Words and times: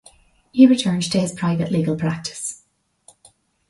He 0.51 0.65
returned 0.65 1.03
to 1.11 1.19
his 1.19 1.31
private 1.31 1.71
legal 1.71 1.95
practice. 1.95 2.63